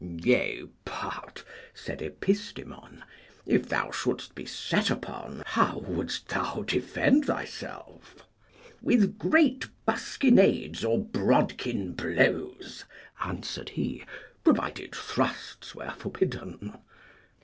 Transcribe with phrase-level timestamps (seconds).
[0.23, 1.43] Yea but,
[1.75, 3.03] said Epistemon,
[3.45, 8.25] if thou shouldst be set upon, how wouldst thou defend thyself?
[8.81, 12.83] With great buskinades or brodkin blows,
[13.23, 14.03] answered he,
[14.43, 16.73] provided thrusts were forbidden.